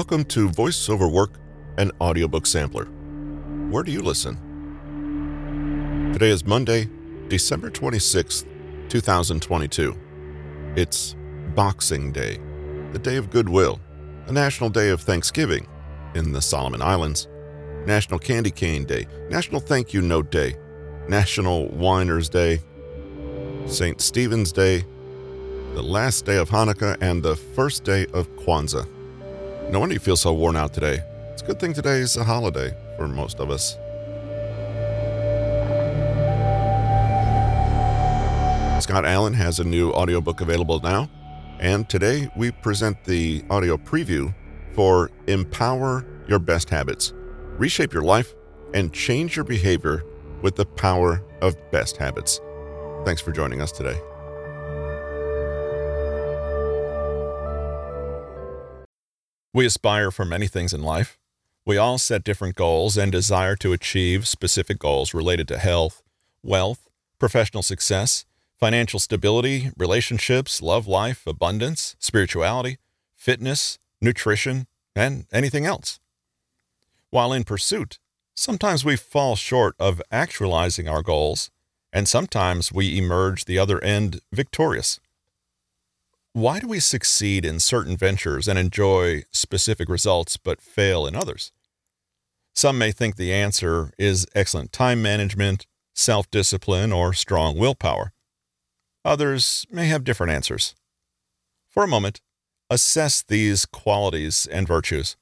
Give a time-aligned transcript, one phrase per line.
[0.00, 1.32] Welcome to VoiceOver Work,
[1.76, 2.86] an audiobook sampler.
[3.68, 4.34] Where do you listen?
[6.14, 6.88] Today is Monday,
[7.28, 8.46] December 26th,
[8.88, 9.94] 2022.
[10.74, 11.14] It's
[11.54, 12.38] Boxing Day,
[12.92, 13.78] the Day of Goodwill,
[14.26, 15.68] a national day of Thanksgiving
[16.14, 17.28] in the Solomon Islands,
[17.84, 20.56] National Candy Cane Day, National Thank You Note Day,
[21.08, 22.60] National Whiners Day,
[23.66, 24.00] St.
[24.00, 24.82] Stephen's Day,
[25.74, 28.88] the last day of Hanukkah, and the first day of Kwanzaa.
[29.70, 31.04] No wonder you feel so worn out today.
[31.32, 33.76] It's a good thing today is a holiday for most of us.
[38.82, 41.08] Scott Allen has a new audiobook available now,
[41.60, 44.34] and today we present the audio preview
[44.74, 47.12] for Empower Your Best Habits.
[47.56, 48.34] Reshape your life
[48.74, 50.02] and change your behavior
[50.42, 52.40] with the power of best habits.
[53.04, 54.00] Thanks for joining us today.
[59.52, 61.18] We aspire for many things in life.
[61.66, 66.02] We all set different goals and desire to achieve specific goals related to health,
[66.42, 68.24] wealth, professional success,
[68.60, 72.78] financial stability, relationships, love life, abundance, spirituality,
[73.16, 75.98] fitness, nutrition, and anything else.
[77.10, 77.98] While in pursuit,
[78.34, 81.50] sometimes we fall short of actualizing our goals,
[81.92, 85.00] and sometimes we emerge the other end victorious.
[86.32, 91.50] Why do we succeed in certain ventures and enjoy specific results but fail in others?
[92.54, 98.12] Some may think the answer is excellent time management, self discipline, or strong willpower.
[99.04, 100.76] Others may have different answers.
[101.68, 102.20] For a moment,
[102.68, 105.16] assess these qualities and virtues.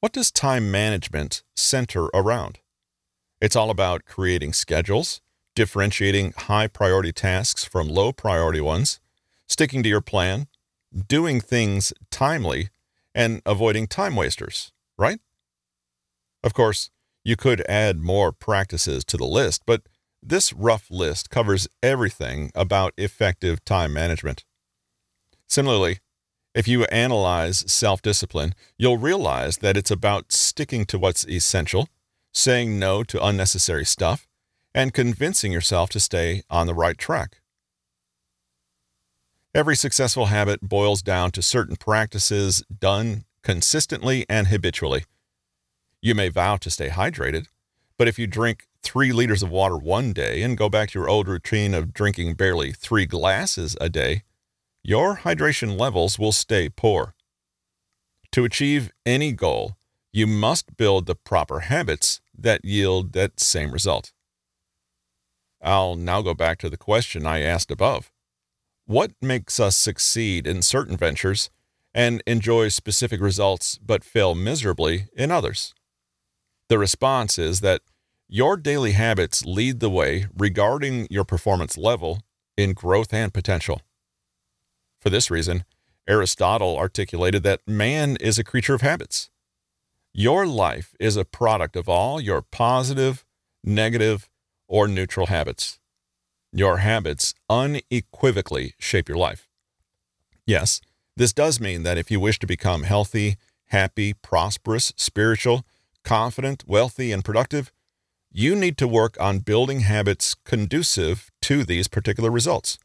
[0.00, 2.58] What does time management center around?
[3.40, 5.22] It's all about creating schedules,
[5.54, 9.00] differentiating high priority tasks from low priority ones,
[9.50, 10.46] sticking to your plan,
[11.08, 12.70] doing things timely,
[13.14, 15.18] and avoiding time wasters, right?
[16.44, 16.90] Of course,
[17.24, 19.82] you could add more practices to the list, but
[20.22, 24.44] this rough list covers everything about effective time management.
[25.48, 25.98] Similarly,
[26.54, 31.88] if you analyze self discipline, you'll realize that it's about sticking to what's essential,
[32.32, 34.28] saying no to unnecessary stuff,
[34.74, 37.39] and convincing yourself to stay on the right track.
[39.52, 45.06] Every successful habit boils down to certain practices done consistently and habitually.
[46.00, 47.46] You may vow to stay hydrated,
[47.98, 51.08] but if you drink three liters of water one day and go back to your
[51.08, 54.22] old routine of drinking barely three glasses a day,
[54.84, 57.16] your hydration levels will stay poor.
[58.30, 59.76] To achieve any goal,
[60.12, 64.12] you must build the proper habits that yield that same result.
[65.60, 68.12] I'll now go back to the question I asked above.
[68.90, 71.48] What makes us succeed in certain ventures
[71.94, 75.76] and enjoy specific results but fail miserably in others?
[76.68, 77.82] The response is that
[78.28, 82.22] your daily habits lead the way regarding your performance level
[82.56, 83.80] in growth and potential.
[85.00, 85.64] For this reason,
[86.08, 89.30] Aristotle articulated that man is a creature of habits.
[90.12, 93.24] Your life is a product of all your positive,
[93.62, 94.28] negative,
[94.66, 95.79] or neutral habits.
[96.52, 99.48] Your habits unequivocally shape your life.
[100.46, 100.80] Yes,
[101.16, 105.64] this does mean that if you wish to become healthy, happy, prosperous, spiritual,
[106.02, 107.72] confident, wealthy, and productive,
[108.32, 112.78] you need to work on building habits conducive to these particular results.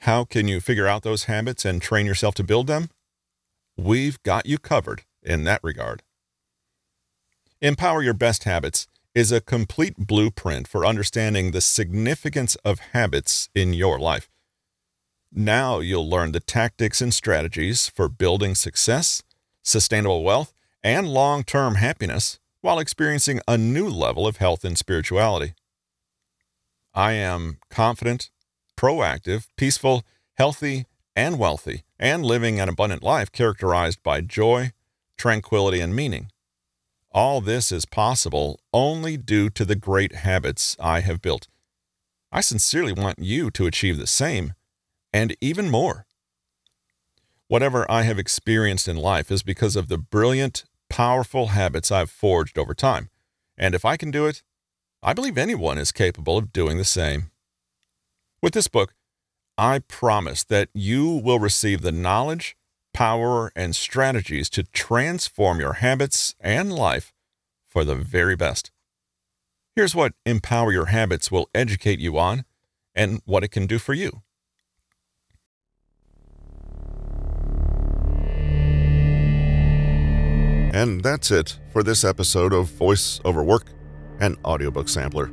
[0.00, 2.90] How can you figure out those habits and train yourself to build them?
[3.76, 6.02] We've got you covered in that regard.
[7.60, 13.72] Empower your best habits is a complete blueprint for understanding the significance of habits in
[13.72, 14.28] your life.
[15.32, 19.22] Now you'll learn the tactics and strategies for building success,
[19.62, 20.52] sustainable wealth,
[20.84, 25.54] and long term happiness while experiencing a new level of health and spirituality.
[26.92, 28.28] I am confident,
[28.76, 30.04] proactive, peaceful,
[30.34, 30.84] healthy,
[31.16, 34.72] and wealthy, and living an abundant life characterized by joy,
[35.16, 36.28] tranquility, and meaning.
[37.16, 41.48] All this is possible only due to the great habits I have built.
[42.30, 44.52] I sincerely want you to achieve the same,
[45.14, 46.04] and even more.
[47.48, 52.58] Whatever I have experienced in life is because of the brilliant, powerful habits I've forged
[52.58, 53.08] over time.
[53.56, 54.42] And if I can do it,
[55.02, 57.30] I believe anyone is capable of doing the same.
[58.42, 58.92] With this book,
[59.56, 62.58] I promise that you will receive the knowledge,
[62.96, 67.12] power, and strategies to transform your habits and life
[67.66, 68.70] for the very best.
[69.74, 72.46] Here's what Empower Your Habits will educate you on
[72.94, 74.22] and what it can do for you.
[80.72, 83.74] And that's it for this episode of Voice Over Work
[84.20, 85.26] and Audiobook Sampler.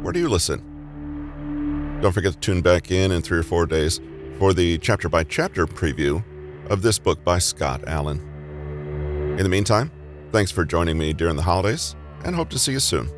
[0.00, 1.98] Where do you listen?
[2.00, 4.00] Don't forget to tune back in in three or four days
[4.38, 6.22] for the chapter by chapter preview
[6.70, 8.18] of this book by Scott Allen.
[9.38, 9.90] In the meantime,
[10.32, 13.10] thanks for joining me during the holidays and hope to see you soon.